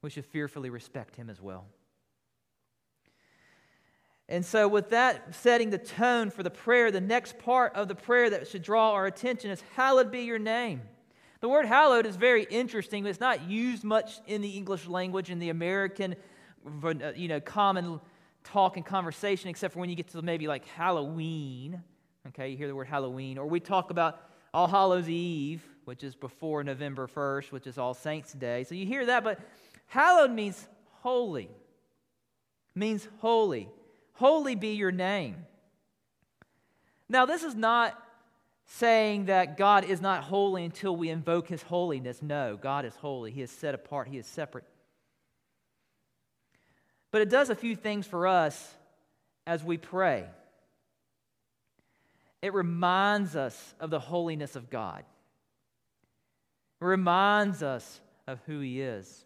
we 0.00 0.10
should 0.10 0.24
fearfully 0.26 0.70
respect 0.70 1.16
Him 1.16 1.28
as 1.28 1.40
well. 1.40 1.66
And 4.26 4.44
so, 4.44 4.68
with 4.68 4.90
that 4.90 5.34
setting 5.34 5.70
the 5.70 5.78
tone 5.78 6.30
for 6.30 6.42
the 6.42 6.50
prayer, 6.50 6.90
the 6.90 7.00
next 7.00 7.38
part 7.38 7.74
of 7.74 7.88
the 7.88 7.94
prayer 7.94 8.30
that 8.30 8.46
should 8.46 8.62
draw 8.62 8.92
our 8.92 9.06
attention 9.06 9.50
is 9.50 9.62
Hallowed 9.74 10.10
be 10.10 10.20
your 10.20 10.38
name. 10.38 10.82
The 11.40 11.48
word 11.48 11.64
hallowed 11.64 12.04
is 12.04 12.16
very 12.16 12.44
interesting. 12.44 13.06
It's 13.06 13.18
not 13.18 13.48
used 13.48 13.82
much 13.82 14.20
in 14.26 14.42
the 14.42 14.50
English 14.50 14.86
language, 14.86 15.30
in 15.30 15.38
the 15.38 15.48
American, 15.48 16.14
uh, 16.84 17.12
you 17.16 17.28
know, 17.28 17.40
common 17.40 17.98
talk 18.44 18.76
and 18.76 18.84
conversation, 18.84 19.48
except 19.48 19.72
for 19.72 19.80
when 19.80 19.88
you 19.88 19.96
get 19.96 20.08
to 20.08 20.20
maybe 20.20 20.46
like 20.46 20.66
Halloween. 20.66 21.82
Okay, 22.28 22.50
you 22.50 22.58
hear 22.58 22.68
the 22.68 22.74
word 22.74 22.88
Halloween. 22.88 23.38
Or 23.38 23.46
we 23.46 23.58
talk 23.58 23.90
about 23.90 24.20
All 24.52 24.66
Hallows 24.66 25.08
Eve, 25.08 25.62
which 25.86 26.04
is 26.04 26.14
before 26.14 26.62
November 26.62 27.06
1st, 27.06 27.52
which 27.52 27.66
is 27.66 27.78
All 27.78 27.94
Saints' 27.94 28.34
Day. 28.34 28.64
So 28.64 28.74
you 28.74 28.84
hear 28.84 29.06
that, 29.06 29.24
but 29.24 29.40
hallowed 29.86 30.30
means 30.30 30.68
holy, 31.00 31.48
means 32.74 33.08
holy. 33.18 33.70
Holy 34.12 34.54
be 34.54 34.74
your 34.74 34.92
name. 34.92 35.46
Now, 37.08 37.24
this 37.24 37.42
is 37.42 37.54
not 37.54 38.00
saying 38.72 39.26
that 39.26 39.56
God 39.56 39.84
is 39.84 40.00
not 40.00 40.22
holy 40.22 40.64
until 40.64 40.94
we 40.94 41.10
invoke 41.10 41.48
his 41.48 41.62
holiness. 41.62 42.22
No, 42.22 42.56
God 42.56 42.84
is 42.84 42.94
holy. 42.94 43.32
He 43.32 43.42
is 43.42 43.50
set 43.50 43.74
apart, 43.74 44.06
he 44.06 44.16
is 44.16 44.26
separate. 44.26 44.64
But 47.10 47.22
it 47.22 47.28
does 47.28 47.50
a 47.50 47.56
few 47.56 47.74
things 47.74 48.06
for 48.06 48.28
us 48.28 48.74
as 49.44 49.64
we 49.64 49.76
pray. 49.76 50.26
It 52.40 52.54
reminds 52.54 53.34
us 53.34 53.74
of 53.80 53.90
the 53.90 53.98
holiness 53.98 54.54
of 54.54 54.70
God. 54.70 55.04
It 56.80 56.84
reminds 56.84 57.64
us 57.64 58.00
of 58.28 58.38
who 58.46 58.60
He 58.60 58.80
is. 58.80 59.24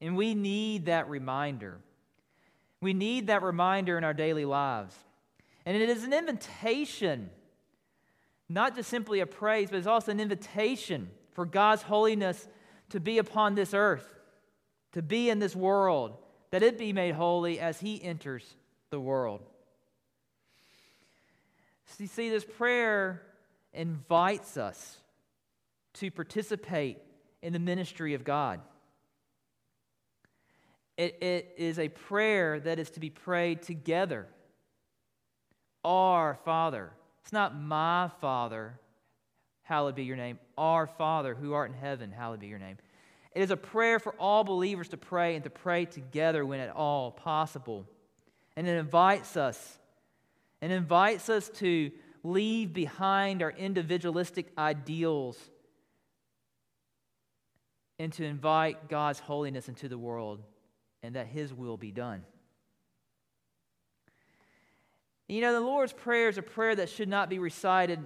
And 0.00 0.16
we 0.16 0.34
need 0.34 0.86
that 0.86 1.08
reminder. 1.08 1.78
We 2.80 2.94
need 2.94 3.26
that 3.26 3.42
reminder 3.42 3.98
in 3.98 4.04
our 4.04 4.14
daily 4.14 4.44
lives. 4.44 4.94
And 5.66 5.76
it 5.76 5.88
is 5.88 6.04
an 6.04 6.12
invitation, 6.12 7.30
not 8.48 8.76
just 8.76 8.90
simply 8.90 9.20
a 9.20 9.26
praise, 9.26 9.70
but 9.70 9.78
it's 9.78 9.86
also 9.86 10.12
an 10.12 10.20
invitation 10.20 11.10
for 11.32 11.46
God's 11.46 11.82
holiness 11.82 12.46
to 12.90 13.00
be 13.00 13.18
upon 13.18 13.54
this 13.54 13.74
earth, 13.74 14.08
to 14.92 15.02
be 15.02 15.30
in 15.30 15.38
this 15.38 15.56
world, 15.56 16.16
that 16.50 16.62
it 16.62 16.78
be 16.78 16.92
made 16.92 17.14
holy 17.14 17.58
as 17.58 17.80
He 17.80 18.02
enters 18.02 18.54
the 18.90 19.00
world. 19.00 19.40
So 21.86 22.02
you 22.02 22.08
see, 22.08 22.28
this 22.28 22.44
prayer 22.44 23.22
invites 23.72 24.56
us 24.56 24.98
to 25.94 26.10
participate 26.10 26.98
in 27.42 27.52
the 27.52 27.58
ministry 27.58 28.14
of 28.14 28.24
God. 28.24 28.60
It, 30.96 31.22
it 31.22 31.54
is 31.56 31.78
a 31.78 31.88
prayer 31.88 32.60
that 32.60 32.78
is 32.78 32.90
to 32.90 33.00
be 33.00 33.10
prayed 33.10 33.62
together. 33.62 34.26
Our 35.84 36.38
Father. 36.44 36.92
It's 37.24 37.32
not 37.32 37.58
my 37.58 38.10
Father, 38.20 38.78
hallowed 39.62 39.94
be 39.94 40.04
your 40.04 40.18
name. 40.18 40.38
Our 40.58 40.86
Father 40.86 41.34
who 41.34 41.54
art 41.54 41.70
in 41.70 41.76
heaven, 41.76 42.12
hallowed 42.12 42.40
be 42.40 42.48
your 42.48 42.58
name. 42.58 42.76
It 43.34 43.40
is 43.40 43.50
a 43.50 43.56
prayer 43.56 43.98
for 43.98 44.12
all 44.18 44.44
believers 44.44 44.88
to 44.90 44.98
pray 44.98 45.34
and 45.34 45.42
to 45.44 45.48
pray 45.48 45.86
together 45.86 46.44
when 46.44 46.60
at 46.60 46.68
all 46.68 47.10
possible. 47.10 47.86
And 48.56 48.68
it 48.68 48.76
invites 48.76 49.38
us, 49.38 49.78
and 50.60 50.70
invites 50.70 51.30
us 51.30 51.48
to 51.54 51.90
leave 52.22 52.74
behind 52.74 53.42
our 53.42 53.52
individualistic 53.52 54.52
ideals 54.58 55.38
and 57.98 58.12
to 58.12 58.24
invite 58.24 58.90
God's 58.90 59.18
holiness 59.18 59.70
into 59.70 59.88
the 59.88 59.96
world 59.96 60.42
and 61.02 61.16
that 61.16 61.28
His 61.28 61.54
will 61.54 61.78
be 61.78 61.90
done. 61.90 62.22
You 65.28 65.40
know, 65.40 65.52
the 65.52 65.60
Lord's 65.60 65.92
Prayer 65.92 66.28
is 66.28 66.38
a 66.38 66.42
prayer 66.42 66.76
that 66.76 66.90
should 66.90 67.08
not 67.08 67.28
be 67.28 67.38
recited 67.38 68.00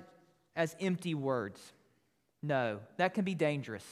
as 0.55 0.77
empty 0.81 1.15
words. 1.15 1.73
No, 2.43 2.81
that 2.97 3.15
can 3.15 3.25
be 3.25 3.35
dangerous 3.35 3.85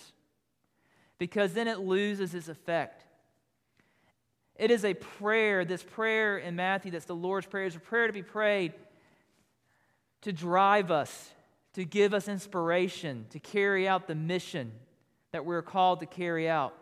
because 1.19 1.53
then 1.53 1.67
it 1.67 1.81
loses 1.81 2.35
its 2.35 2.49
effect. 2.49 3.05
It 4.55 4.71
is 4.71 4.85
a 4.85 4.95
prayer, 4.95 5.65
this 5.65 5.83
prayer 5.83 6.39
in 6.39 6.57
Matthew 6.57 6.91
that's 6.91 7.05
the 7.05 7.15
Lord's 7.15 7.47
Prayer, 7.47 7.67
is 7.67 7.77
a 7.77 7.81
prayer 7.81 8.07
to 8.07 8.13
be 8.13 8.23
prayed 8.23 8.73
to 10.23 10.33
drive 10.33 10.91
us, 10.91 11.31
to 11.75 11.85
give 11.85 12.13
us 12.13 12.27
inspiration, 12.27 13.27
to 13.31 13.39
carry 13.39 13.87
out 13.87 14.09
the 14.09 14.15
mission 14.15 14.73
that 15.31 15.45
we're 15.45 15.63
called 15.63 16.01
to 16.01 16.07
carry 16.07 16.49
out. 16.49 16.75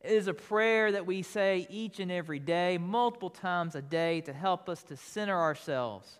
It 0.00 0.12
is 0.12 0.28
a 0.28 0.34
prayer 0.34 0.92
that 0.92 1.06
we 1.06 1.22
say 1.22 1.66
each 1.68 2.00
and 2.00 2.10
every 2.10 2.38
day, 2.38 2.78
multiple 2.78 3.28
times 3.28 3.74
a 3.74 3.82
day, 3.82 4.22
to 4.22 4.32
help 4.32 4.68
us 4.68 4.82
to 4.84 4.96
center 4.96 5.38
ourselves, 5.38 6.18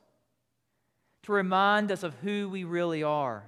to 1.22 1.32
remind 1.32 1.90
us 1.90 2.02
of 2.02 2.14
who 2.16 2.48
we 2.50 2.64
really 2.64 3.02
are. 3.02 3.42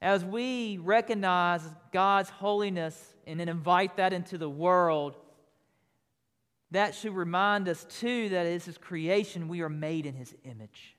As 0.00 0.24
we 0.24 0.78
recognize 0.78 1.62
God's 1.92 2.30
holiness 2.30 3.14
and 3.26 3.38
then 3.38 3.48
invite 3.48 3.98
that 3.98 4.14
into 4.14 4.38
the 4.38 4.50
world, 4.50 5.14
that 6.70 6.94
should 6.94 7.14
remind 7.14 7.68
us 7.68 7.84
too 7.84 8.30
that 8.30 8.46
as 8.46 8.64
His 8.64 8.78
creation, 8.78 9.46
we 9.46 9.60
are 9.60 9.68
made 9.68 10.06
in 10.06 10.14
His 10.14 10.34
image. 10.44 10.96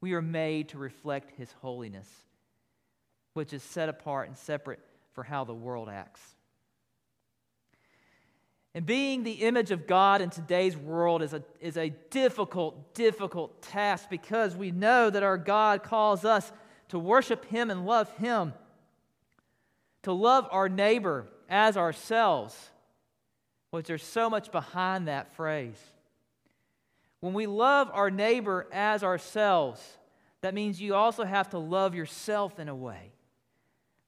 We 0.00 0.14
are 0.14 0.22
made 0.22 0.70
to 0.70 0.78
reflect 0.78 1.38
His 1.38 1.52
holiness, 1.62 2.08
which 3.34 3.52
is 3.52 3.62
set 3.62 3.88
apart 3.88 4.26
and 4.26 4.36
separate 4.36 4.80
for 5.12 5.22
how 5.22 5.44
the 5.44 5.54
world 5.54 5.88
acts. 5.88 6.20
And 8.74 8.86
being 8.86 9.22
the 9.22 9.32
image 9.32 9.70
of 9.70 9.86
God 9.86 10.22
in 10.22 10.30
today's 10.30 10.76
world 10.76 11.22
is 11.22 11.34
a, 11.34 11.42
is 11.60 11.76
a 11.76 11.90
difficult, 12.10 12.94
difficult 12.94 13.60
task 13.60 14.08
because 14.08 14.56
we 14.56 14.70
know 14.70 15.10
that 15.10 15.22
our 15.22 15.36
God 15.36 15.82
calls 15.82 16.24
us 16.24 16.50
to 16.88 16.98
worship 16.98 17.44
Him 17.46 17.70
and 17.70 17.84
love 17.84 18.10
Him, 18.16 18.54
to 20.04 20.12
love 20.12 20.48
our 20.50 20.70
neighbor 20.70 21.26
as 21.50 21.76
ourselves. 21.76 22.70
Was 23.72 23.84
there's 23.84 24.02
so 24.02 24.28
much 24.30 24.52
behind 24.52 25.08
that 25.08 25.34
phrase. 25.34 25.80
When 27.20 27.34
we 27.34 27.46
love 27.46 27.90
our 27.92 28.10
neighbor 28.10 28.66
as 28.72 29.02
ourselves, 29.02 29.80
that 30.40 30.54
means 30.54 30.80
you 30.80 30.94
also 30.94 31.24
have 31.24 31.50
to 31.50 31.58
love 31.58 31.94
yourself 31.94 32.58
in 32.58 32.68
a 32.68 32.74
way. 32.74 33.12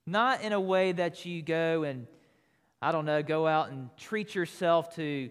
Not 0.07 0.43
in 0.43 0.53
a 0.53 0.61
way 0.61 0.93
that 0.93 1.25
you 1.25 1.43
go 1.43 1.83
and, 1.85 2.07
I 2.83 2.93
don't 2.93 3.07
know, 3.07 3.23
go 3.23 3.47
out 3.47 3.71
and 3.71 3.89
treat 3.97 4.35
yourself 4.35 4.95
to 4.97 5.31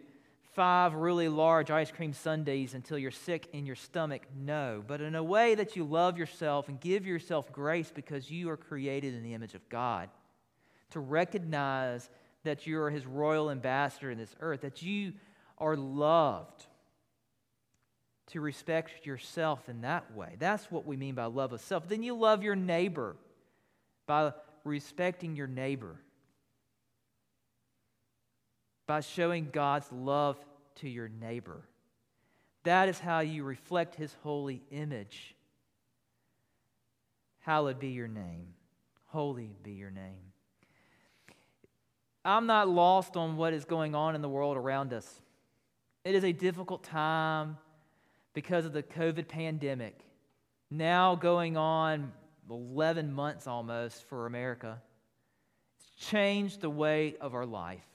five 0.54 0.94
really 0.94 1.30
large 1.30 1.72
ice 1.72 1.92
cream 1.92 2.14
sundaes 2.14 2.74
until 2.74 2.98
you're 2.98 3.12
sick 3.12 3.50
in 3.54 3.66
your 3.66 3.76
stomach. 3.76 4.24
No, 4.36 4.84
but 4.86 5.02
in 5.02 5.16
a 5.16 5.24
way 5.24 5.56
that 5.56 5.76
you 5.76 5.84
love 5.84 6.18
yourself 6.18 6.70
and 6.70 6.80
give 6.80 7.06
yourself 7.06 7.52
grace 7.52 7.92
because 7.94 8.30
you 8.30 8.50
are 8.50 8.58
created 8.58 9.14
in 9.14 9.24
the 9.24 9.34
image 9.34 9.56
of 9.56 9.68
God. 9.70 10.10
To 10.92 11.00
recognize 11.00 12.10
that 12.44 12.68
you 12.68 12.80
are 12.80 12.92
his 12.92 13.06
royal 13.06 13.50
ambassador 13.50 14.12
in 14.12 14.18
this 14.18 14.36
earth, 14.40 14.62
that 14.62 14.82
you 14.82 15.14
are 15.58 15.76
loved. 15.76 16.66
To 18.28 18.42
respect 18.42 19.06
yourself 19.06 19.70
in 19.70 19.82
that 19.82 20.16
way. 20.16 20.36
That's 20.40 20.72
what 20.72 20.86
we 20.86 20.98
mean 20.98 21.16
by 21.16 21.26
love 21.26 21.52
of 21.54 21.62
self. 21.62 21.88
Then 21.88 22.04
you 22.04 22.16
love 22.16 22.44
your 22.44 22.56
neighbor 22.56 23.16
by 24.06 24.34
respecting 24.64 25.36
your 25.36 25.48
neighbor 25.48 25.96
by 28.88 29.02
showing 29.02 29.50
God's 29.52 29.92
love 29.92 30.38
to 30.76 30.90
your 30.90 31.10
neighbor. 31.10 31.62
That 32.64 32.90
is 32.90 33.00
how 33.00 33.20
you 33.20 33.44
reflect 33.44 33.96
his 33.96 34.16
holy 34.24 34.62
image. 34.72 35.36
Hallowed 37.42 37.80
be 37.80 37.90
your 37.90 38.08
name. 38.08 38.54
Holy 39.08 39.56
be 39.64 39.72
your 39.72 39.92
name. 39.92 40.32
I'm 42.26 42.46
not 42.46 42.70
lost 42.70 43.18
on 43.18 43.36
what 43.36 43.54
is 43.54 43.66
going 43.66 43.96
on 43.96 44.16
in 44.16 44.22
the 44.22 44.30
world 44.30 44.56
around 44.56 44.94
us. 44.94 45.22
It 46.06 46.16
is 46.16 46.24
a 46.24 46.32
difficult 46.32 46.84
time 46.84 47.58
because 48.34 48.66
of 48.66 48.74
the 48.74 48.84
COVID 48.84 49.28
pandemic, 49.28 50.00
now 50.72 51.16
going 51.16 51.58
on 51.58 52.12
11 52.50 53.14
months 53.14 53.48
almost 53.48 54.04
for 54.06 54.26
America. 54.26 54.82
It's 55.78 56.08
changed 56.08 56.62
the 56.62 56.70
way 56.70 57.16
of 57.20 57.34
our 57.34 57.46
life. 57.46 57.86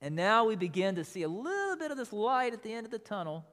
And 0.00 0.16
now 0.16 0.44
we 0.44 0.56
begin 0.56 0.96
to 0.96 1.04
see 1.04 1.22
a 1.22 1.28
little 1.28 1.76
bit 1.76 1.90
of 1.90 1.96
this 1.96 2.12
light 2.12 2.52
at 2.52 2.62
the 2.62 2.72
end 2.72 2.84
of 2.84 2.90
the 2.90 2.98
tunnel. 2.98 3.44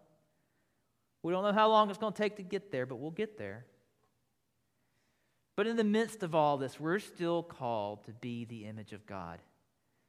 We 1.23 1.31
don't 1.31 1.43
know 1.43 1.53
how 1.53 1.69
long 1.69 1.89
it's 1.89 1.99
going 1.99 2.13
to 2.13 2.21
take 2.21 2.37
to 2.37 2.43
get 2.43 2.71
there, 2.71 2.85
but 2.85 2.97
we'll 2.97 3.11
get 3.11 3.37
there. 3.37 3.65
But 5.55 5.67
in 5.67 5.75
the 5.75 5.83
midst 5.83 6.23
of 6.23 6.33
all 6.33 6.57
this, 6.57 6.79
we're 6.79 6.99
still 6.99 7.43
called 7.43 8.05
to 8.05 8.11
be 8.13 8.45
the 8.45 8.65
image 8.65 8.93
of 8.93 9.05
God. 9.05 9.39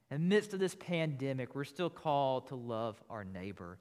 In 0.09 0.21
the 0.21 0.35
midst 0.35 0.53
of 0.53 0.59
this 0.59 0.75
pandemic, 0.75 1.55
we're 1.55 1.63
still 1.63 1.89
called 1.89 2.47
to 2.47 2.55
love 2.55 3.01
our 3.09 3.23
neighbor 3.23 3.77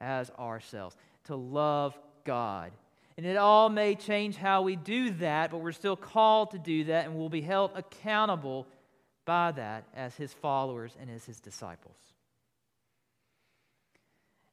as 0.00 0.30
ourselves, 0.38 0.96
to 1.24 1.36
love 1.36 1.96
God. 2.24 2.72
And 3.16 3.26
it 3.26 3.36
all 3.36 3.68
may 3.68 3.94
change 3.94 4.36
how 4.36 4.62
we 4.62 4.76
do 4.76 5.10
that, 5.14 5.50
but 5.50 5.58
we're 5.58 5.72
still 5.72 5.96
called 5.96 6.52
to 6.52 6.58
do 6.58 6.84
that, 6.84 7.04
and 7.06 7.14
we'll 7.14 7.28
be 7.28 7.42
held 7.42 7.72
accountable 7.74 8.66
by 9.24 9.52
that 9.52 9.84
as 9.94 10.16
his 10.16 10.32
followers 10.32 10.96
and 11.00 11.10
as 11.10 11.24
his 11.24 11.38
disciples. 11.38 11.96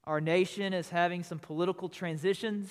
Our 0.04 0.20
nation 0.20 0.74
is 0.74 0.90
having 0.90 1.24
some 1.24 1.40
political 1.40 1.88
transitions, 1.88 2.70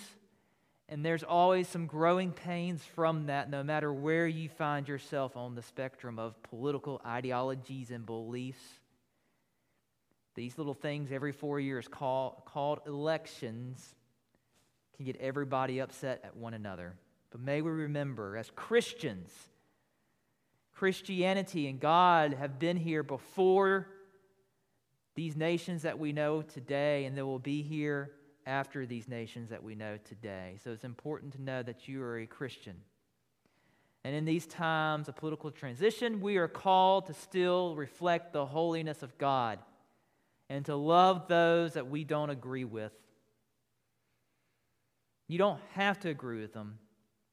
and 0.89 1.05
there's 1.05 1.23
always 1.23 1.69
some 1.69 1.87
growing 1.87 2.33
pains 2.33 2.83
from 2.83 3.27
that, 3.27 3.49
no 3.49 3.63
matter 3.63 3.93
where 3.93 4.27
you 4.27 4.49
find 4.49 4.89
yourself 4.89 5.37
on 5.37 5.55
the 5.55 5.63
spectrum 5.63 6.19
of 6.19 6.43
political 6.43 7.01
ideologies 7.07 7.91
and 7.91 8.05
beliefs. 8.05 8.63
These 10.35 10.59
little 10.59 10.75
things 10.75 11.13
every 11.13 11.33
four 11.33 11.61
years 11.61 11.89
call, 11.89 12.43
called 12.47 12.81
elections 12.87 13.95
can 14.99 15.07
get 15.07 15.17
everybody 15.21 15.79
upset 15.79 16.21
at 16.25 16.37
one 16.37 16.55
another. 16.55 16.95
But 17.31 17.41
may 17.41 17.63
we 17.63 17.71
remember, 17.71 18.37
as 18.37 18.51
Christians, 18.57 19.31
Christianity 20.75 21.69
and 21.69 21.79
God 21.79 22.35
have 22.35 22.59
been 22.59 22.77
here 22.77 23.03
before 23.03 23.87
these 25.15 25.37
nations 25.37 25.83
that 25.83 25.99
we 25.99 26.13
know 26.13 26.43
today, 26.43 27.05
and 27.05 27.17
they 27.17 27.23
will 27.23 27.39
be 27.39 27.63
here 27.63 28.11
after 28.45 28.87
these 28.87 29.09
nations 29.09 29.51
that 29.51 29.63
we 29.63 29.77
know 29.77 29.99
today. 30.05 30.57
So 30.65 30.73
it's 30.73 30.85
important 30.85 31.35
to 31.35 31.43
know 31.43 31.63
that 31.63 31.87
you 31.87 32.03
are 32.03 32.19
a 32.19 32.27
Christian. 32.27 32.75
And 34.05 34.17
in 34.17 34.25
these 34.25 34.47
times 34.47 35.09
of 35.09 35.17
political 35.17 35.51
transition, 35.53 36.21
we 36.21 36.39
are 36.39 36.49
called 36.49 37.07
to 37.07 37.15
still 37.15 37.77
reflect 37.77 38.33
the 38.33 38.47
holiness 38.47 39.03
of 39.03 39.17
God 39.19 39.61
and 40.49 40.65
to 40.65 40.75
love 40.75 41.29
those 41.29 41.75
that 41.75 41.89
we 41.89 42.05
don't 42.05 42.31
agree 42.31 42.65
with. 42.65 42.93
You 45.29 45.39
don't 45.39 45.61
have 45.75 46.01
to 46.01 46.09
agree 46.09 46.41
with 46.41 46.55
them, 46.55 46.79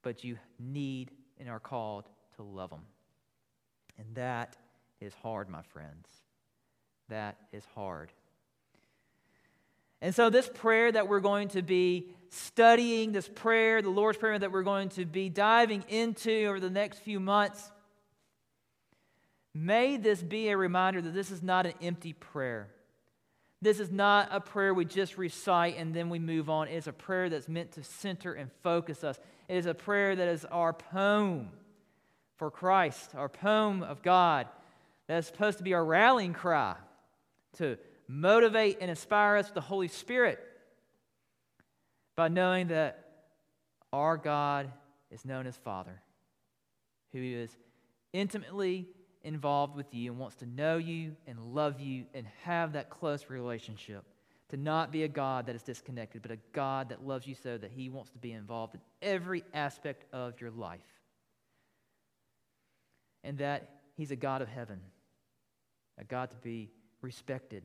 but 0.04 0.24
you 0.24 0.38
need 0.60 1.12
and 1.40 1.50
are 1.50 1.60
called 1.60 2.06
to 2.36 2.44
love 2.44 2.70
them. 2.70 2.84
And 3.98 4.16
that 4.16 4.58
is 5.00 5.14
hard, 5.24 5.50
my 5.50 5.62
friends. 5.62 6.08
That 7.10 7.38
is 7.54 7.64
hard. 7.74 8.12
And 10.02 10.14
so, 10.14 10.30
this 10.30 10.50
prayer 10.54 10.92
that 10.92 11.08
we're 11.08 11.22
going 11.22 11.48
to 11.50 11.62
be 11.62 12.10
studying, 12.30 13.14
this 13.14 13.30
prayer, 13.30 13.82
the 13.82 13.90
Lord's 13.90 14.18
Prayer 14.18 14.38
that 14.38 14.52
we're 14.52 14.64
going 14.64 14.90
to 14.90 15.06
be 15.06 15.30
diving 15.30 15.84
into 15.88 16.46
over 16.48 16.60
the 16.60 16.70
next 16.70 17.00
few 17.00 17.20
months, 17.20 17.72
may 19.54 19.96
this 19.96 20.22
be 20.22 20.50
a 20.50 20.58
reminder 20.58 21.02
that 21.02 21.14
this 21.14 21.32
is 21.32 21.42
not 21.42 21.66
an 21.66 21.74
empty 21.82 22.14
prayer. 22.14 22.68
This 23.62 23.80
is 23.80 23.92
not 23.92 24.30
a 24.32 24.40
prayer 24.40 24.74
we 24.74 24.86
just 24.86 25.18
recite 25.18 25.78
and 25.78 25.94
then 25.94 26.10
we 26.10 26.20
move 26.20 26.50
on. 26.50 26.68
It's 26.68 26.88
a 26.88 26.94
prayer 26.94 27.30
that's 27.30 27.48
meant 27.48 27.72
to 27.74 27.84
center 27.84 28.34
and 28.34 28.52
focus 28.64 29.04
us. 29.04 29.20
It 29.48 29.58
is 29.58 29.66
a 29.66 29.74
prayer 29.74 30.16
that 30.16 30.28
is 30.28 30.46
our 30.46 30.74
poem 30.74 31.50
for 32.38 32.52
Christ, 32.52 33.16
our 33.16 33.30
poem 33.30 33.82
of 33.82 34.02
God, 34.02 34.48
that 35.08 35.18
is 35.18 35.28
supposed 35.28 35.58
to 35.60 35.64
be 35.64 35.74
our 35.74 35.86
rallying 35.86 36.34
cry 36.34 36.76
to 37.58 37.78
motivate 38.08 38.78
and 38.82 38.90
inspire 38.90 39.38
us 39.38 39.46
with 39.46 39.56
the 39.56 39.62
Holy 39.62 39.88
Spirit 39.88 40.40
by 42.16 42.28
knowing 42.28 42.68
that 42.68 43.06
our 43.92 44.18
God 44.18 44.72
is 45.12 45.26
known 45.26 45.48
as 45.48 45.56
Father, 45.58 46.02
who 47.14 47.20
is 47.22 47.56
intimately 48.14 48.88
involved 49.26 49.76
with 49.76 49.94
you 49.94 50.12
and 50.12 50.20
wants 50.20 50.38
to 50.38 50.46
know 50.46 50.78
you 50.78 51.16
and 51.28 51.40
love 51.40 51.80
you 51.82 52.06
and 52.14 52.26
have 52.44 52.74
that 52.74 52.90
close 52.90 53.26
relationship. 53.30 54.04
To 54.50 54.58
not 54.58 54.92
be 54.92 55.04
a 55.04 55.08
God 55.08 55.48
that 55.48 55.56
is 55.56 55.64
disconnected, 55.64 56.22
but 56.22 56.30
a 56.30 56.38
God 56.54 56.90
that 56.90 57.06
loves 57.06 57.26
you 57.26 57.34
so 57.34 57.58
that 57.58 57.72
He 57.72 57.90
wants 57.90 58.12
to 58.12 58.20
be 58.20 58.32
involved 58.32 58.76
in 58.76 58.82
every 59.02 59.44
aspect 59.54 60.06
of 60.14 60.40
your 60.40 60.52
life 60.52 60.80
and 63.24 63.40
that 63.40 63.70
He's 63.98 64.12
a 64.12 64.16
God 64.16 64.42
of 64.44 64.48
heaven, 64.48 64.80
a 65.98 66.04
God 66.04 66.30
to 66.30 66.38
be 66.38 66.70
respected, 67.02 67.64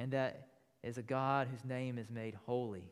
and 0.00 0.10
that 0.10 0.48
is 0.82 0.98
a 0.98 1.02
God 1.02 1.46
whose 1.48 1.64
name 1.64 1.96
is 1.96 2.10
made 2.10 2.34
holy, 2.46 2.90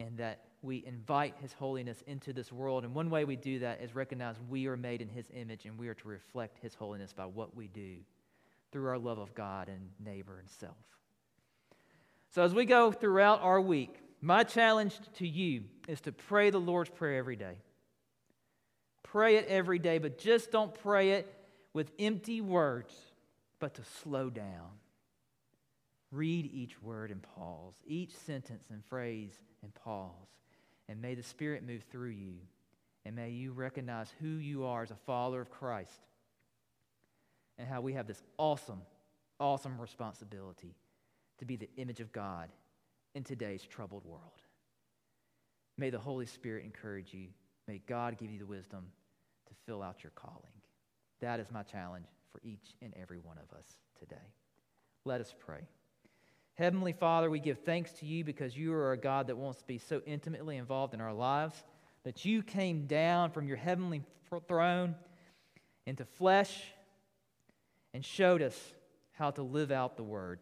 and 0.00 0.18
that 0.18 0.44
we 0.64 0.82
invite 0.86 1.34
His 1.40 1.52
holiness 1.52 2.02
into 2.06 2.32
this 2.32 2.50
world. 2.50 2.84
And 2.84 2.94
one 2.94 3.10
way 3.10 3.24
we 3.24 3.36
do 3.36 3.60
that 3.60 3.82
is 3.82 3.94
recognize 3.94 4.36
we 4.48 4.66
are 4.66 4.76
made 4.76 5.02
in 5.02 5.08
His 5.08 5.26
image 5.34 5.66
and 5.66 5.78
we 5.78 5.88
are 5.88 5.94
to 5.94 6.08
reflect 6.08 6.58
His 6.58 6.74
holiness 6.74 7.12
by 7.12 7.26
what 7.26 7.54
we 7.54 7.68
do 7.68 7.96
through 8.72 8.88
our 8.88 8.98
love 8.98 9.18
of 9.18 9.34
God 9.34 9.68
and 9.68 9.90
neighbor 10.04 10.38
and 10.38 10.48
self. 10.48 10.76
So, 12.30 12.42
as 12.42 12.54
we 12.54 12.64
go 12.64 12.90
throughout 12.90 13.42
our 13.42 13.60
week, 13.60 14.00
my 14.20 14.42
challenge 14.42 14.98
to 15.18 15.28
you 15.28 15.64
is 15.86 16.00
to 16.02 16.12
pray 16.12 16.50
the 16.50 16.58
Lord's 16.58 16.90
Prayer 16.90 17.18
every 17.18 17.36
day. 17.36 17.58
Pray 19.02 19.36
it 19.36 19.46
every 19.46 19.78
day, 19.78 19.98
but 19.98 20.18
just 20.18 20.50
don't 20.50 20.74
pray 20.74 21.10
it 21.12 21.32
with 21.74 21.92
empty 21.98 22.40
words, 22.40 22.94
but 23.60 23.74
to 23.74 23.82
slow 24.02 24.30
down. 24.30 24.70
Read 26.10 26.50
each 26.52 26.80
word 26.82 27.10
and 27.10 27.22
pause, 27.22 27.74
each 27.86 28.16
sentence 28.16 28.64
and 28.70 28.84
phrase 28.84 29.38
and 29.62 29.74
pause. 29.74 30.10
And 30.88 31.00
may 31.00 31.14
the 31.14 31.22
Spirit 31.22 31.66
move 31.66 31.82
through 31.90 32.10
you. 32.10 32.34
And 33.04 33.16
may 33.16 33.30
you 33.30 33.52
recognize 33.52 34.12
who 34.20 34.28
you 34.28 34.64
are 34.64 34.82
as 34.82 34.90
a 34.90 34.96
follower 35.06 35.42
of 35.42 35.50
Christ 35.50 36.00
and 37.58 37.68
how 37.68 37.80
we 37.80 37.92
have 37.92 38.06
this 38.06 38.22
awesome, 38.38 38.80
awesome 39.38 39.80
responsibility 39.80 40.74
to 41.38 41.44
be 41.44 41.56
the 41.56 41.68
image 41.76 42.00
of 42.00 42.12
God 42.12 42.48
in 43.14 43.22
today's 43.22 43.62
troubled 43.62 44.04
world. 44.04 44.42
May 45.76 45.90
the 45.90 45.98
Holy 45.98 46.26
Spirit 46.26 46.64
encourage 46.64 47.12
you. 47.12 47.28
May 47.66 47.80
God 47.86 48.16
give 48.18 48.30
you 48.30 48.38
the 48.38 48.46
wisdom 48.46 48.86
to 49.48 49.54
fill 49.66 49.82
out 49.82 50.02
your 50.02 50.12
calling. 50.14 50.52
That 51.20 51.40
is 51.40 51.50
my 51.50 51.62
challenge 51.62 52.06
for 52.32 52.40
each 52.44 52.74
and 52.82 52.92
every 53.00 53.18
one 53.18 53.38
of 53.38 53.56
us 53.56 53.66
today. 53.98 54.16
Let 55.04 55.20
us 55.20 55.34
pray. 55.38 55.60
Heavenly 56.54 56.92
Father, 56.92 57.30
we 57.30 57.40
give 57.40 57.58
thanks 57.60 57.92
to 57.94 58.06
you 58.06 58.24
because 58.24 58.56
you 58.56 58.72
are 58.72 58.92
a 58.92 58.96
God 58.96 59.26
that 59.26 59.36
wants 59.36 59.58
to 59.60 59.66
be 59.66 59.78
so 59.78 60.00
intimately 60.06 60.56
involved 60.56 60.94
in 60.94 61.00
our 61.00 61.12
lives, 61.12 61.64
that 62.04 62.24
you 62.24 62.42
came 62.42 62.86
down 62.86 63.30
from 63.30 63.48
your 63.48 63.56
heavenly 63.56 64.02
throne 64.48 64.94
into 65.86 66.04
flesh 66.04 66.64
and 67.92 68.04
showed 68.04 68.42
us 68.42 68.72
how 69.12 69.30
to 69.30 69.42
live 69.42 69.70
out 69.70 69.96
the 69.96 70.02
word. 70.02 70.40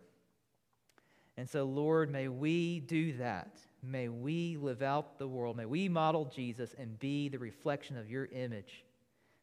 And 1.37 1.48
so, 1.48 1.64
Lord, 1.64 2.11
may 2.11 2.29
we 2.29 2.81
do 2.81 3.14
that. 3.14 3.57
May 3.83 4.09
we 4.09 4.57
live 4.57 4.83
out 4.83 5.18
the 5.18 5.29
world. 5.29 5.57
May 5.57 5.66
we 5.66 5.88
model 5.88 6.25
Jesus 6.27 6.75
and 6.79 6.98
be 6.98 7.29
the 7.29 7.38
reflection 7.38 7.96
of 7.96 8.11
your 8.11 8.27
image 8.27 8.85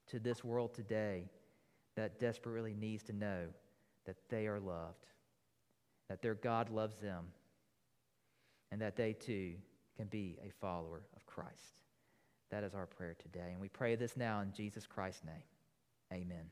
to 0.07 0.19
this 0.19 0.43
world 0.43 0.73
today 0.73 1.25
that 1.95 2.19
desperately 2.19 2.73
needs 2.73 3.03
to 3.03 3.13
know 3.13 3.47
that 4.05 4.15
they 4.29 4.47
are 4.47 4.59
loved, 4.59 5.05
that 6.09 6.21
their 6.21 6.35
God 6.35 6.69
loves 6.69 6.97
them, 6.99 7.25
and 8.71 8.81
that 8.81 8.95
they 8.95 9.13
too 9.13 9.53
can 9.95 10.07
be 10.07 10.37
a 10.45 10.51
follower 10.59 11.01
of 11.15 11.25
Christ. 11.25 11.79
That 12.51 12.63
is 12.63 12.73
our 12.73 12.87
prayer 12.87 13.15
today. 13.21 13.51
And 13.51 13.59
we 13.59 13.69
pray 13.69 13.95
this 13.95 14.17
now 14.17 14.41
in 14.41 14.51
Jesus 14.51 14.87
Christ's 14.87 15.23
name. 15.23 15.43
Amen. 16.11 16.49